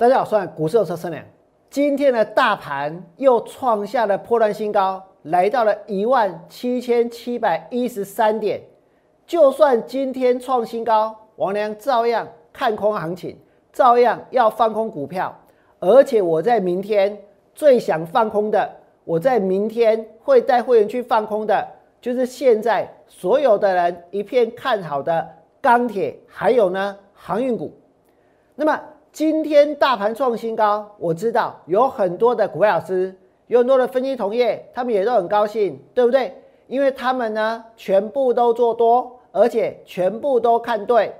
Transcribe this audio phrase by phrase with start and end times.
[0.00, 1.22] 大家好，我是股市车生良。
[1.68, 8.62] 今天的大盘又创下了破断新高，来到了一万七千七百一十三点。
[9.26, 13.38] 就算今天创新高，王良照样看空行情，
[13.74, 15.38] 照样要放空股票。
[15.80, 17.14] 而且我在明天
[17.54, 21.68] 最想放空的，我在明天会带会员去放空的，
[22.00, 25.28] 就是现在所有的人一片看好的
[25.60, 27.70] 钢铁，还有呢航运股。
[28.54, 28.80] 那么
[29.12, 33.12] 今天大盘创新高，我知道有很多的股票老师，
[33.48, 36.32] 有很多的分析同业，他们也都很高兴，对不对？
[36.68, 41.12] 因为他们呢全部都做多，而且全部都看对。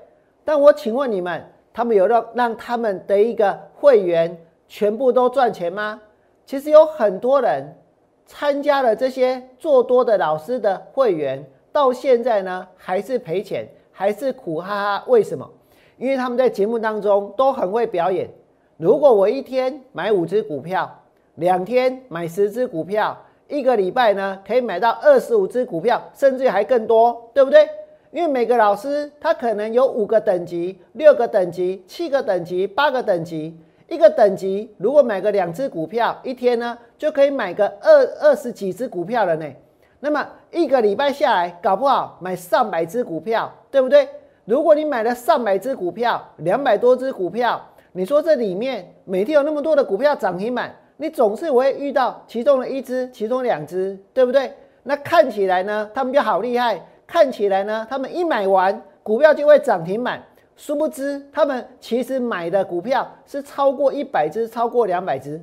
[0.44, 6.00] 但我请问你们，他们有让让他们的一个会员全部都赚钱吗？
[6.46, 7.76] 其实有很多人
[8.24, 15.04] 参加了这些做多的老师的会员，到现在呢还是赔钱，还是苦哈哈。
[15.08, 15.50] 为什么？
[16.00, 18.26] 因为他们在节目当中都很会表演。
[18.78, 20.90] 如果我一天买五只股票，
[21.34, 23.14] 两天买十只股票，
[23.48, 27.68] 一个礼拜呢可以买到二十五只股票，甚至还更多，对不对？
[28.12, 33.54] 因为每个老师他可能有五个等级、六个等级、七个等级、八个等级，
[33.86, 39.46] 一个等级如果买个两只股票，一天呢就可以买个二二十几只股票了呢。
[40.00, 44.08] 那么一个礼拜下来，搞不好买上百只股票，对不对？
[44.44, 47.60] 如果你买了上百只股票，两百多只股票，
[47.92, 54.52] 你说这里面每天有那么多的股票涨停板，你总是会遇到其中的一只、其中两只，对不对？
[54.82, 60.22] 那看起来呢，他们就好厉害，看起来呢，他们一买完股票就会涨停板，
[60.56, 65.40] 殊不知他们其实买的股票是超过一百只、超过两百只。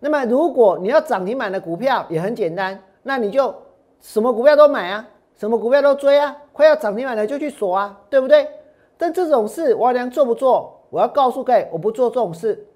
[0.00, 3.54] 那么如果你要涨停板的股票也很简单，那你就
[4.00, 5.08] 什么股票都买啊。
[5.38, 8.44] 什么股票都追啊，快要涨停板了就去锁啊，对不对？
[8.96, 10.82] 但这种事王良做不做？
[10.90, 12.66] 我要告诉各位，我不做这种事。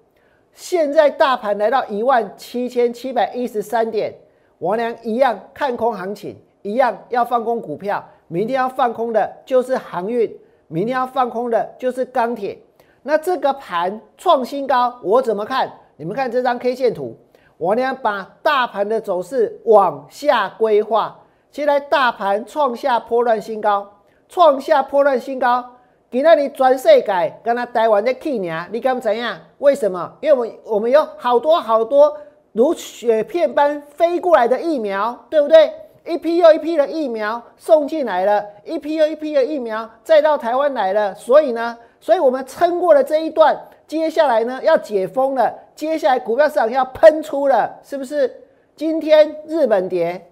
[0.53, 4.15] 现在大盘来到一万七千七百一十三点，
[4.59, 8.01] 王良一样看空行情，一样要放空股票。
[8.29, 10.33] 明天要放空的就是航运，
[10.69, 12.57] 明天要放空的就是钢铁。
[13.01, 15.69] 那这个盘创新高，我怎么看？
[15.97, 17.17] 你们看这张 K 线图，
[17.57, 21.19] 王良把大盘的走势往下规划。
[21.53, 23.87] 现在大盘创下波段新高，
[24.27, 25.63] 创下波段新高。
[26.09, 29.37] 给那里全世界跟他台湾的去年，你敢怎样？
[29.59, 30.11] 为什么？
[30.19, 32.17] 因为我们我们有好多好多
[32.53, 35.71] 如雪片般飞过来的疫苗，对不对？
[36.03, 41.13] 一批又一批的疫苗送进来了，一批又一批的疫苗再到台湾来了。
[41.13, 43.55] 所以呢，所以我们撑过了这一段，
[43.85, 48.41] 接下来呢要解封了，接下来股票市场要喷出了，是不是？
[48.75, 50.31] 今天日本跌。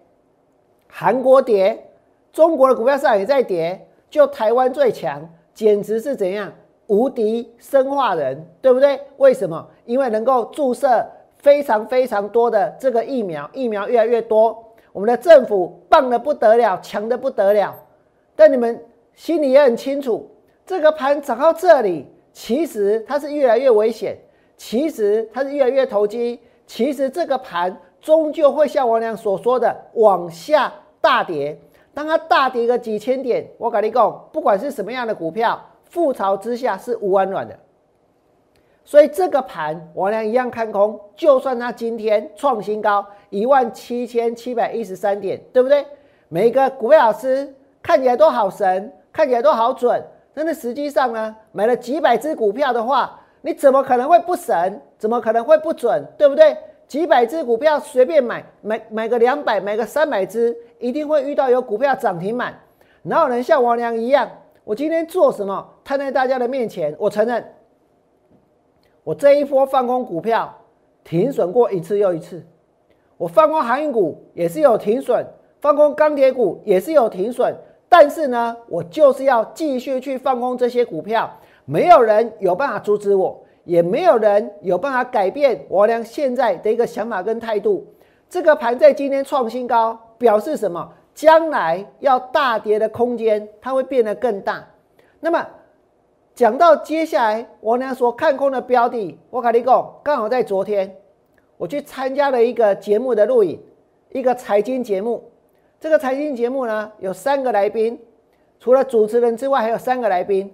[0.94, 1.90] 韩国跌，
[2.34, 6.52] 中国的股票市场也在跌，就台湾最强，简直是怎样
[6.88, 9.00] 无敌生化人，对不对？
[9.16, 9.66] 为什么？
[9.86, 11.04] 因为能够注射
[11.38, 17.74] 非常非常多的这个疫苗，疫苗越来越多，我们的政府棒的不得了，强的不得了。
[18.36, 18.84] 但你们
[19.16, 20.30] 心里也很清楚，
[20.66, 24.18] 这个盘涨到这里，其实它是越来越危险，
[24.58, 30.72] 其实它是越来越投机，其实这个盘终究会像王良所说的往下。
[31.02, 31.60] 大跌，
[31.94, 35.60] 当它大跌个几千点，我跟你讲，不管是什么样的股票，
[35.92, 37.58] 覆巢之下是无完卵的。
[38.86, 41.00] 所以这个盘，我俩一样看空。
[41.16, 45.86] 就算它今天创新高一万七千七百一十三点，对不对？
[46.30, 54.82] 每一个股票老师看起来都好神，看起来都好准，但是实际上呢，买了几百只股票的话，你怎么可能会不神？
[54.98, 56.04] 怎么可能会不准？
[56.18, 56.58] 对不对？
[56.92, 62.54] 几百只股票随便买，买买个两百，买个三百只，一定会遇到有股票涨停板。
[63.04, 64.30] 哪有人像王良一样？
[64.66, 65.66] 我今天做什么？
[65.86, 67.54] 摊在大家的面前，我承认，
[69.06, 70.54] 我这一波放空股票，
[71.06, 72.46] 停损过一次又一次。
[73.16, 75.26] 我放空航运股也是有停损，
[75.62, 77.56] 放空钢铁股也是有停损。
[77.88, 83.41] 但是呢，我就是要继续去放空这些股票，没有人有办法阻止我。
[83.64, 87.86] 也没有人有办法改变我俩现在的一个想法跟态度。
[88.30, 90.94] 这个盘在今天创新高，表示什么？
[91.14, 94.66] 将来要大跌的空间，它会变得更大。
[95.20, 95.46] 那么
[96.34, 100.96] 讲到接下来我俩所看空的标的，我跟你讲，刚好在昨天，
[101.58, 103.62] 我去参加了一个节目的录影，
[104.12, 105.30] 一个财经节目。
[105.80, 108.00] 这个财经节目呢，有三个来宾，
[108.60, 110.54] 除了主持人之外，还有三个来宾。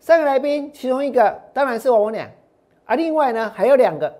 [0.00, 2.26] 三个来宾，其中一个当然是我俩。
[2.88, 4.10] 啊，另外呢还有两个，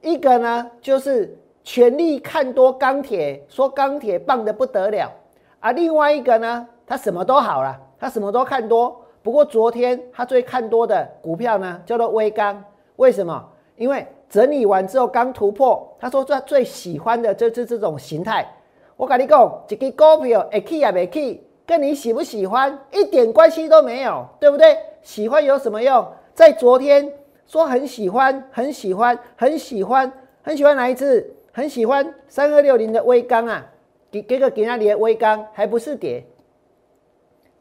[0.00, 5.12] 一个呢就是全力看多钢铁，说钢铁棒的不得了
[5.60, 5.70] 啊。
[5.72, 8.98] 另外一个呢，他什么都好了，他什么都看多。
[9.22, 12.64] 不过昨天他最看多的股票呢，叫做微钢。
[12.96, 13.46] 为什么？
[13.76, 18.50] 因为整理完之后刚突破，他说他最喜欢的就是这种形态。
[18.96, 24.74] 我跟你讲，一个股票会起也没起，跟你喜不喜欢一点关系都没有，对不对？
[25.02, 26.06] 喜欢有什么用？
[26.32, 27.12] 在昨天
[27.46, 30.12] 说很喜欢，很喜欢，很喜欢，
[30.42, 31.32] 很喜欢哪一只？
[31.52, 33.66] 很喜欢三二六零的微钢啊，
[34.10, 36.24] 给给个给那里的微钢还不是跌？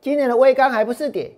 [0.01, 1.31] 今年的微钢还不是跌？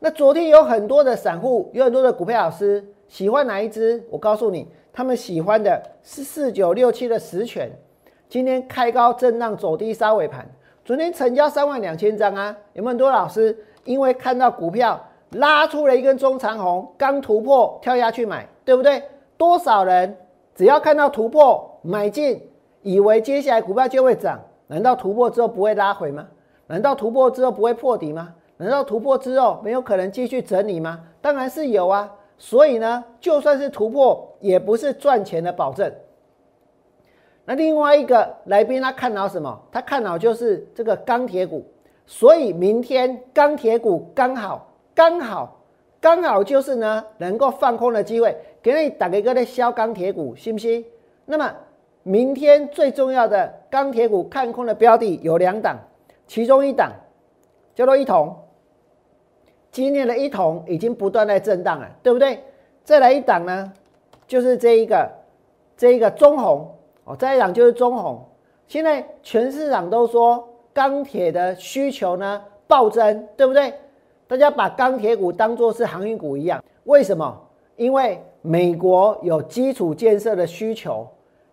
[0.00, 4.02] 那昨天有很多的散户，有很多的股票老师喜欢哪一只？
[4.10, 7.70] 我告诉你，他们喜欢的是四九六七的实权。
[8.28, 10.50] 今天开高震荡走低杀尾盘，
[10.84, 12.56] 昨天成交三万两千张啊！
[12.72, 15.00] 有没有很多老师因为看到股票
[15.32, 19.02] 拉出了一根中长红，刚突破跳下去买，对不对？
[19.36, 20.16] 多少人
[20.54, 22.40] 只要看到突破买进，
[22.82, 24.40] 以为接下来股票就会涨？
[24.66, 26.28] 难道突破之后不会拉回吗？
[26.66, 28.34] 难道突破之后不会破底吗？
[28.56, 31.00] 难道突破之后没有可能继续整理吗？
[31.20, 32.10] 当然是有啊！
[32.38, 35.92] 所以呢，就算是突破，也不是赚钱的保证。
[37.44, 39.60] 那另外一个来宾他看到什么？
[39.70, 41.64] 他看到就是这个钢铁股，
[42.06, 45.62] 所以明天钢铁股刚好刚好
[46.00, 50.84] 刚好就是呢能够放空的机会，给你打一个在削钢铁股，信不信？
[51.24, 51.54] 那么
[52.02, 55.78] 明天最重要的钢铁股看空的标的有两档，
[56.26, 56.92] 其中一档
[57.74, 58.36] 叫做一铜，
[59.70, 62.42] 今天的一桶已经不断在震荡了，对不对？
[62.84, 63.72] 再来一档呢，
[64.26, 65.10] 就是这一个
[65.76, 66.68] 这一个中红。
[67.04, 68.24] 哦，再一档就是中红，
[68.68, 73.74] 现在全市场都说钢铁的需求呢暴增，对不对？
[74.26, 77.38] 大家把钢铁股当作是航运股一样，为什么？
[77.76, 81.06] 因为美国有基础建设的需求，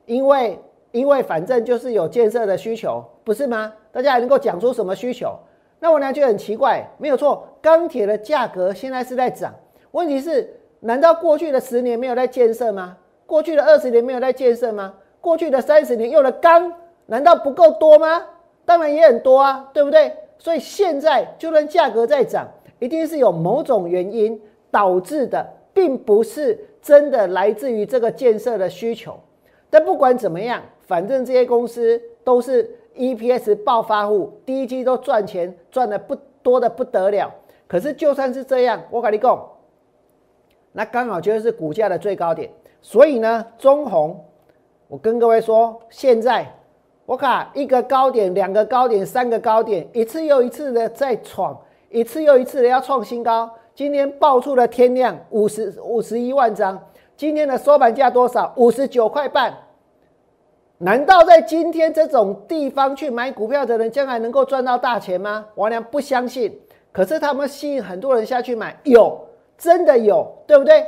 [0.05, 0.59] 因为
[0.91, 3.73] 因为反正就是有建设的需求，不是吗？
[3.91, 5.33] 大家还能够讲出什么需求？
[5.79, 9.53] 那我呢就很奇怪，没有错，钢铁的价格现在是在涨，
[9.91, 12.97] 问题是难道过去的十年没有在建设吗？
[13.25, 14.93] 过去的二十年没有在建设吗？
[15.21, 16.73] 过去的三十年用的钢
[17.05, 18.25] 难道不够多吗？
[18.65, 20.13] 当然也很多啊，对不对？
[20.37, 22.47] 所以现在就算价格在涨，
[22.79, 24.39] 一定是有某种原因
[24.71, 29.19] 导致的，并不是真的来自于这个建设的需求。
[29.69, 37.31] 但不管怎么样，反正这些公司都是 EPS 爆发户，第一季都赚钱，赚的不多的不得了。
[37.67, 39.47] 可是就算是这样，我跟你讲，
[40.71, 42.49] 那刚好就是股价的最高点。
[42.81, 44.25] 所以呢，中红。
[44.87, 46.51] 我跟各位说，现在
[47.05, 51.55] 我看一个高点、两个高点、三个高点，一次又一次的在闯，
[51.89, 53.49] 一次又一次的要创新高。
[53.73, 56.79] 今天爆出了天量五十五十一万张，
[57.15, 58.53] 今天的收盘价多少？
[58.57, 59.53] 五十九块半。
[60.77, 65.45] 难道在今天这种地方去买股票的人，将来能够赚到大钱吗？
[65.55, 66.57] 王良不相信。
[66.91, 69.19] 可是他们吸引很多人下去买，有，
[69.57, 70.85] 真的有，对不对？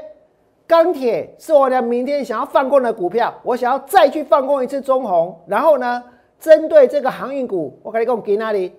[0.68, 6.04] 钢铁是我俩明天想要放空的股票，我想要再去放空一次中红，然后呢，
[6.40, 8.74] 针对这个航运股，我跟你讲，给哪里？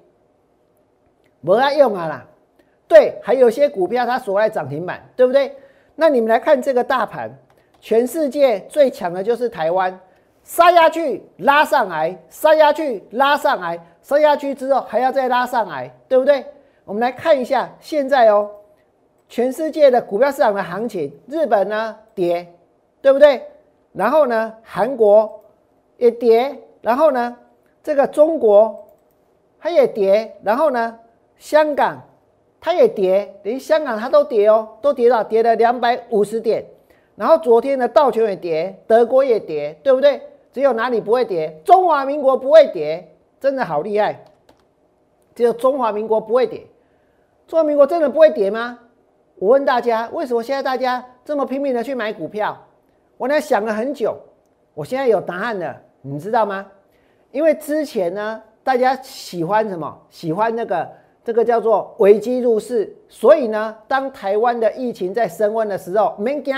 [1.45, 2.27] 不爱用啊啦。
[2.89, 5.57] 对，还有些股票它锁在涨停板，对不对？
[5.95, 7.31] 那你们来看这个大盘，
[7.81, 9.99] 全世界最强的就是台湾，
[10.43, 16.45] 杀下去拉上来，杀下去拉上来，杀下去之后还要再拉上来，对不对？
[16.85, 18.51] 我们来看一下现在哦。
[19.29, 22.47] 全世界的股票市场的行情，日本呢跌，
[23.01, 23.43] 对不对？
[23.95, 25.43] 然后呢，韩国
[25.97, 27.35] 也跌，然后呢，
[27.83, 28.89] 这个中国
[29.59, 30.99] 它也跌，然后呢，
[31.43, 32.01] 香港
[32.61, 36.65] 它也跌，连香港它都跌哦，都跌到跌了两百五十点。
[37.17, 40.23] 然后昨天的道琼也跌，德国也跌，对不对？
[40.53, 41.61] 只有哪里不会跌？
[41.65, 44.25] 中华民国不会跌，真的好厉害！
[45.35, 46.65] 只有中华民国不会跌，
[47.49, 48.79] 中华民国真的不会跌吗？
[49.35, 52.57] 我问大家，为什么现在大家这么拼命的去买股票？
[53.17, 54.17] 我呢想了很久，
[54.75, 56.65] 我现在有答案了，你知道吗？
[57.33, 60.01] 因为之前呢，大家喜欢什么？
[60.09, 60.89] 喜欢那个
[61.25, 66.55] 这个叫做危机入市，所以呢，当台湾的疫情在升温的时候，没惊，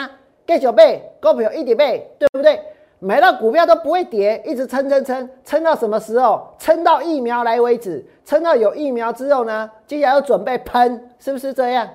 [0.46, 2.60] 继续买股票一点倍，对不对？
[2.98, 6.48] 买到股票都不会跌，一直撑撑撑，撑到什么时候？
[6.58, 11.86] 撑到疫苗来为止，撑到有疫苗之后呢，接下来要准备喷，是不是这样？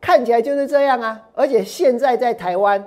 [0.00, 2.84] 看起来就是这样啊，而且现在在台湾，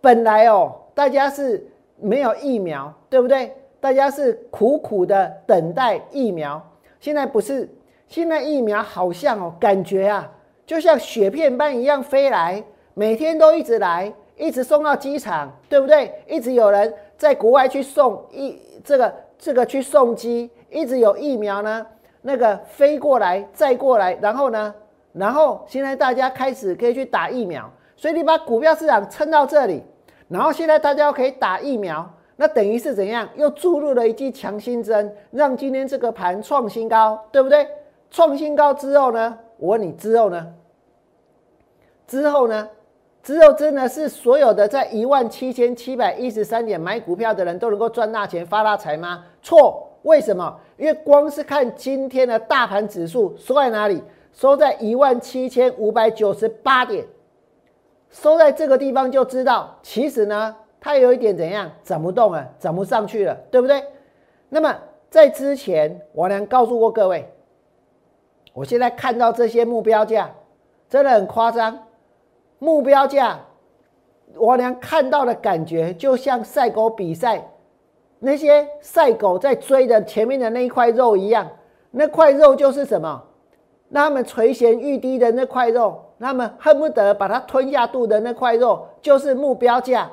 [0.00, 1.64] 本来哦，大家是
[2.00, 3.54] 没有疫苗，对不对？
[3.78, 6.60] 大家是苦苦的等待疫苗，
[6.98, 7.68] 现在不是，
[8.12, 10.30] 现在疫苗好像哦，感觉啊，
[10.66, 16.12] 就像雪片般一样飞来，每天都一直来，一直送到机场，对不对？
[16.28, 21.86] 一直有人在国外去送疫，这个这个去送机，一直有疫苗呢，
[22.20, 24.74] 那个飞过来再过来，然后呢？
[25.14, 27.66] 然后现在大家开始可以去打疫苗，
[27.96, 29.82] 所以你把股票市场撑到这里，
[30.28, 33.26] 然后现在大家可以打疫苗，那等于是怎样？
[33.36, 37.66] 又注入了一剂强心针，让今天这个盘创新高，对不对？
[38.12, 39.38] 创新高之后呢？
[39.56, 40.54] 我问你，之后呢？
[42.06, 42.68] 之后呢？
[43.22, 49.24] 之后真的是所有的在一万七千七百一十三点买股票的人都能够赚大钱发大财吗？
[49.40, 50.60] 错，为什么？
[50.76, 54.02] 因为光是看今天的大盘指数收在哪里？
[54.32, 57.06] 收在一万七千五百九十八点，
[58.10, 63.82] 收在这个地方就知道，其实呢，它有一点怎样，涨不动了，涨不上去了，对不对？
[64.50, 64.76] 那么
[65.08, 67.32] 在之前，我娘告诉过各位，
[68.52, 70.30] 我现在看到这些目标价，
[70.88, 71.78] 真的很夸张。
[72.58, 73.40] 目标价，
[74.34, 77.48] 我娘看到的感觉就像赛狗比赛，
[78.18, 81.48] 那些赛狗在追的前面的那一块肉一样，
[81.90, 83.22] 那块肉就是什么？
[83.88, 90.10] 那他们垂涎欲滴的那块肉，他们恨不得把它吞下肚的那块肉，就是目标价。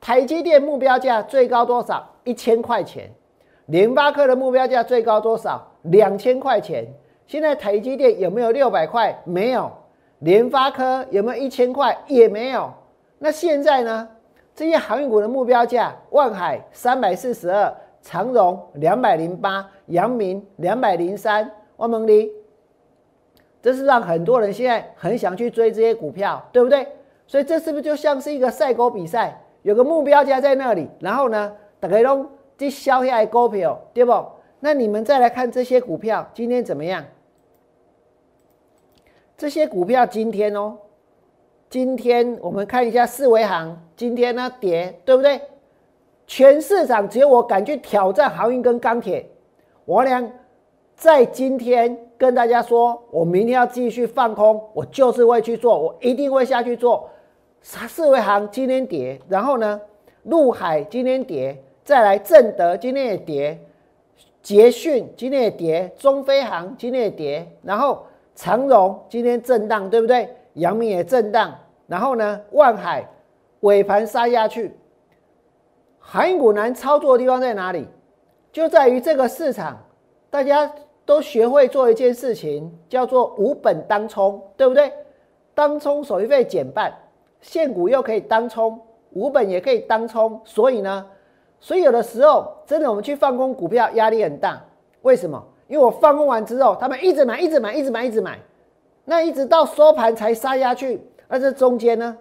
[0.00, 2.06] 台积电目标价最高多少？
[2.24, 3.10] 一千块钱。
[3.66, 5.66] 联发科的目标价最高多少？
[5.82, 6.86] 两千块钱。
[7.26, 9.18] 现在台积电有没有六百块？
[9.24, 9.70] 没有。
[10.20, 11.96] 联发科有没有一千块？
[12.06, 12.72] 也没有。
[13.18, 14.08] 那现在呢？
[14.54, 21.50] 这些航运股的目标价：万海三百四十二，长荣两百零八，阳明两百零三。
[21.76, 22.30] 万蒙利，
[23.60, 26.86] 这是让很多人现在很想去追这些股票，对不对？
[27.26, 29.40] 所以这是不是就像是一个赛狗比赛？
[29.62, 32.24] 有个目标价在那里，然后呢，大家都
[32.56, 34.24] 去消下来股票，对不？
[34.60, 37.04] 那你们再来看这些股票今天怎么样？
[39.44, 40.74] 这些股票今天哦，
[41.68, 45.38] 今天我们看一下四维行，今天呢跌，对不对？
[46.26, 49.28] 全市场只有我敢去挑战航运跟钢铁。
[49.84, 50.32] 我俩
[50.96, 57.10] 在今天跟大家说，我明天要继续放空，我就是会去做，我一定会下去做。
[57.60, 59.78] 四维行今天跌，然后呢，
[60.22, 63.60] 陆海今天跌，再来正德今天也跌，
[64.42, 68.06] 捷讯今天也跌，中飞航今天也跌，然后。
[68.34, 70.28] 长荣今天震荡，对不对？
[70.54, 71.54] 阳明也震荡，
[71.86, 73.08] 然后呢，万海
[73.60, 74.76] 尾盘杀下去。
[75.98, 77.88] 航运股难操作的地方在哪里？
[78.52, 79.78] 就在于这个市场，
[80.30, 80.70] 大家
[81.04, 84.92] 都学会做一件事情，叫做无本当冲，对不对？
[85.54, 86.92] 当冲手续费减半，
[87.40, 91.06] 现股又可以当冲，无本也可以当冲，所以呢，
[91.60, 94.62] 所以有的时候真的我们去放空股票压力很大，
[95.02, 95.42] 为什么？
[95.66, 98.38] 因为我放空完之后，他们一直买，一直买，一直买，一直买，
[99.04, 101.00] 那一直到收盘才杀下去。
[101.28, 102.16] 那这中间呢？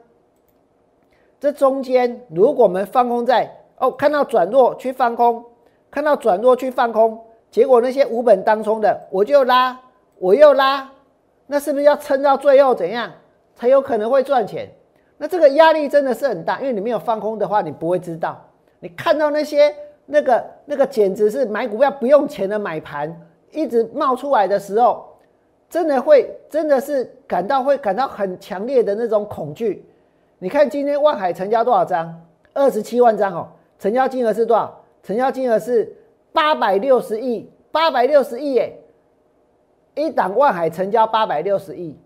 [1.39, 5.43] 这中间，如果我们放空在哦，看到转弱去放空，
[5.91, 7.19] 看到转弱去放空，
[7.51, 9.77] 结果那些无本当中的，我就拉，
[10.19, 10.89] 我又拉，
[11.45, 13.11] 那是不是要撑到最后怎样
[13.55, 14.69] 才有可能会赚钱？
[15.17, 18.41] 那这个压力真的是很大，因为你没有放空的话，你不会知道。
[18.79, 23.13] 你看到那些那个那个，简直是买股票不用钱的买盘。
[23.53, 25.05] 一直冒出来的时候，
[25.69, 29.85] 真的会，真的是感到会感到很强烈的那种恐惧。
[30.39, 32.21] 你看今天万海成交多少张？
[32.53, 33.47] 二十七万张哦，
[33.79, 34.83] 成交金额是多少？
[35.01, 35.95] 成交金额是
[36.31, 38.77] 八百六十亿，八百六十亿耶！
[39.95, 41.97] 一档万海成交八百六十亿，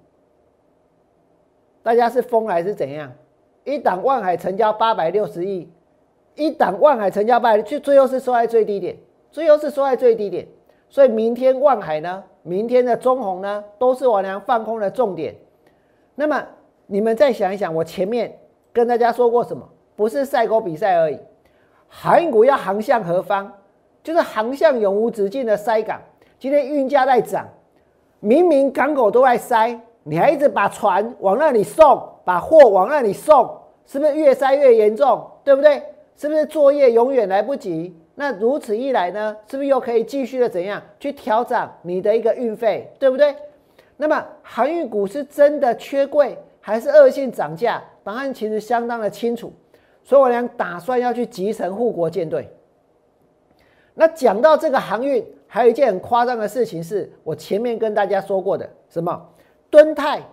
[1.82, 3.12] 大家是疯还是怎样？
[3.64, 5.70] 一档万海成交八百六十亿，
[6.36, 8.98] 一档万海成交八，就最后是收在最低点，
[9.32, 10.48] 最后是收在最低点。
[10.90, 15.36] 所以明天望海呢，明天的中红呢，都是我娘放空的重点。
[16.16, 16.44] 那么
[16.86, 18.40] 你们再想一想，我前面
[18.72, 19.68] 跟大家说过什么？
[19.96, 21.20] 不是赛狗比赛而已，
[21.88, 23.52] 航运股要航向何方？
[24.04, 26.00] 就是航向永无止境的塞港。
[26.40, 27.48] 今天运价在涨，
[28.20, 33.50] 明明港口都在塞，你还一直把船往那里送，把货往那里送，
[33.86, 35.26] 是不是越塞越严重？
[35.44, 35.82] 对不对？
[36.16, 37.96] 是不是作业永远来不及？
[38.20, 43.36] 那如此一来呢，是不是又可以继续的怎样去调整你的一个运费，对不对？
[43.96, 47.80] 那么航运股是真的缺柜，还是恶性涨价？
[48.04, 49.54] 答案其实相当的清楚，
[50.04, 52.52] 所以我俩打算要去集成护国舰队。
[53.94, 59.30] 那讲到这个航运，还有一件很夸张的事情，是我前面跟大家说过的，什么？
[59.70, 60.24] 敦泰，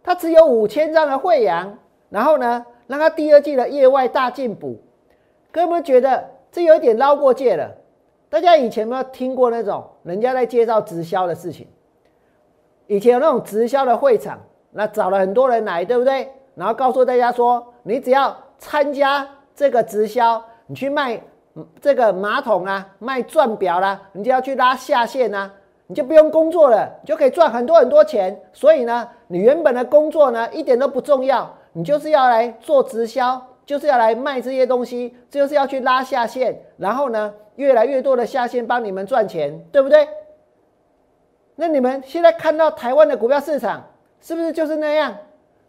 [0.00, 1.76] 它只有五千张的汇阳，
[2.08, 4.78] 然后呢，让它第二季的业外大进补，
[5.50, 6.30] 哥们觉得？
[6.54, 7.68] 这有点捞过界了。
[8.30, 11.66] 大家以前有没有听过那种人家在介绍直销的事情？
[12.86, 14.38] 以前有那种直销的会场，
[14.70, 16.30] 那找了很多人来，对不对？
[16.54, 21.20] 然后告诉大家说，你只要参加这个直销，你去卖
[21.80, 25.52] 这个马桶啊，卖钻表啦，你就要去拉下线啊，
[25.88, 28.40] 你就不用工作了，就可以赚很多很多钱。
[28.52, 40.06] 所以呢，你原本的工作呢一点都不重要，你就是要来做直销，就是要来卖这些东西，这就是要去拉下线，然后呢，越来越多的下线帮你们赚钱，对不对？
[41.56, 43.84] 那你们现在看到台湾的股票市场
[44.20, 45.16] 是不是就是那样？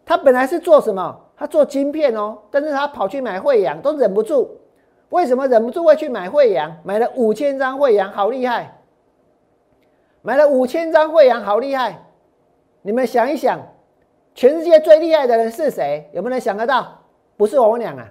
[0.04, 1.20] 他本来是做什么？
[1.36, 4.58] 他做晶片哦，但是他跑去买惠阳，都忍不住。
[5.10, 6.76] 为什么忍不住会去买惠阳？
[6.82, 8.78] 买了五千张惠阳，好厉害！
[10.22, 12.02] 买了五千张惠阳，好厉害！
[12.82, 13.60] 你们想一想，
[14.34, 16.10] 全世界最厉害的人是谁？
[16.12, 17.05] 有没有人想得到？
[17.36, 18.08] 不是我们俩啊！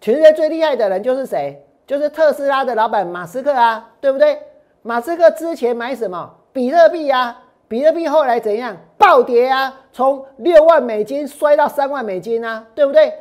[0.00, 1.62] 全世界最厉害的人就是谁？
[1.86, 4.38] 就是特斯拉的老板马斯克啊，对不对？
[4.82, 6.34] 马斯克之前买什么？
[6.52, 8.76] 比特币啊，比特币后来怎样？
[8.96, 13.12] 暴跌啊，从六万美金摔到三万美金啊，对不对？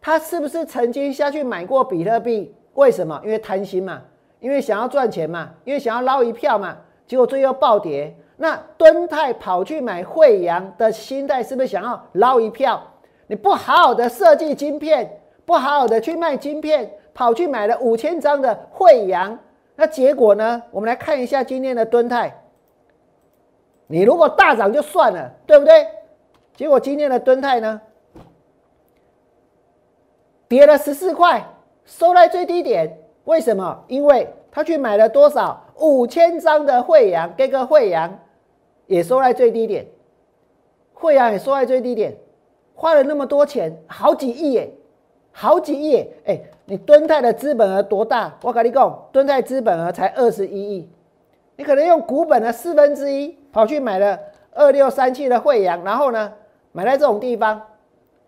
[0.00, 2.54] 他是不是曾经下去买过比特币？
[2.74, 3.20] 为什么？
[3.24, 4.02] 因为贪心嘛，
[4.38, 6.76] 因为想要赚钱嘛，因为想要捞一票嘛。
[7.06, 8.14] 结果最后暴跌。
[8.38, 12.82] 那敦泰跑去买惠阳的心态是不是想要捞一票？
[13.26, 19.38] 你不好好的设计晶片，不好好的去卖晶片，跑去买了五千张的惠阳，
[19.74, 20.62] 那结果呢？
[20.70, 22.42] 我们来看一下今天的敦泰。
[23.88, 25.86] 你如果大涨就算了，对不对？
[26.54, 27.80] 结果今天的敦泰呢，
[30.48, 31.44] 跌了十四块，
[31.84, 32.98] 收在最低点。
[33.24, 33.84] 为什么？
[33.88, 38.18] 因为他去买了多少五千张的惠阳，这个惠阳
[38.86, 39.86] 也收在最低点，
[40.94, 42.16] 惠阳也收在最低点，
[42.76, 44.70] 花了那么多钱，好几亿耶，
[45.32, 46.08] 好几亿耶！
[46.26, 48.32] 哎，你敦泰的资本额多大？
[48.42, 50.88] 我跟你讲，敦泰资本额才二十一亿，
[51.56, 53.36] 你可能用股本的四分之一。
[53.50, 54.18] 跑去买了
[54.52, 56.30] 二六三七的惠阳，然后呢，
[56.72, 57.62] 买在这种地方，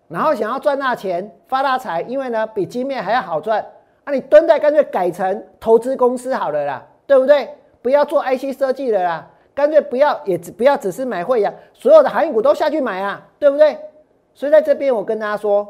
[0.07, 3.63] 然后想要赚大钱发大财，因为呢比金面还要好赚。
[4.05, 7.47] 那你蹲在干脆改成投资公司好了啦，对不对？
[7.83, 13.77] 不要做 IC 设计了啦，干脆不要也只不要只是买惠阳，所有的航运股都下去买啊，对不对？
[14.39, 15.67] 所以在这边我跟大家说，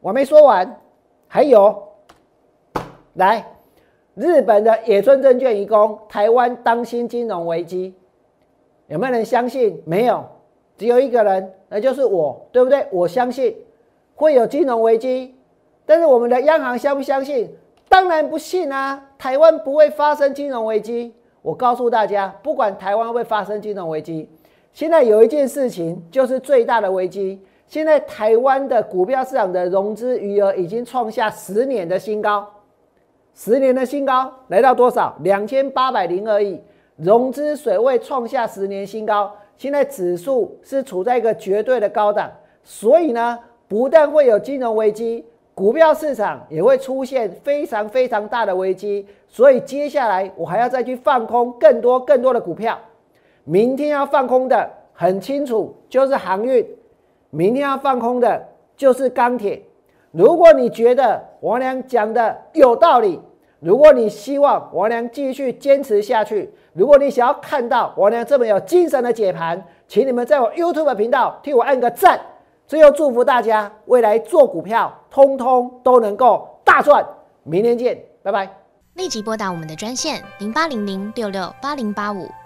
[0.00, 0.80] 我没说完，
[1.28, 1.80] 还有，
[3.12, 3.46] 来，
[4.16, 7.94] 日本的野村证券移工，台湾当心金融危机。
[8.88, 9.80] 有没有人相信？
[9.86, 10.26] 没有，
[10.76, 12.84] 只有一个人，那就是我，对不对？
[12.90, 13.56] 我相信
[14.16, 15.36] 会有金融危机，
[15.86, 17.54] 但是我们的央行相不相信？
[17.88, 19.00] 当然不信啊！
[19.16, 21.14] 台湾不会发生金融危机。
[21.40, 24.28] 我告诉大家，不管台湾会发生金融危机，
[24.72, 27.40] 现在有一件事情就是最大的危机。
[27.72, 32.46] 现在台湾的股票市场的融资余额已经创下十年的新高，
[33.34, 35.16] 十年的新高来到多少？
[35.22, 36.60] 两千八百零二亿。
[36.96, 42.30] 融资水位创下十年新高，现在指数是处在一个绝对的高档，
[42.62, 49.06] 所以呢，不但会有金融危机，股票市场也会出现非常非常大的危机。
[49.28, 52.78] 所以接下来我还要再去放空更多更多的股票。
[53.44, 56.62] 明天要放空的很清楚，就是航运；
[57.34, 59.62] 明天要放空的就是钢铁。
[60.10, 63.18] 如果你觉得王良讲的有道理，
[63.58, 66.52] 如果你希望王良继续坚持下去。
[66.74, 72.20] 如果你想要看到我呢这么有精神的解盘，请你们在我 YouTube 频道替我按个赞。
[72.66, 77.02] 最后祝福大家未来做股票，通通都能够大赚。
[77.44, 78.46] 明天见，拜拜。
[78.94, 82.28] 立即拨打我们的专线零八零零六六八零八五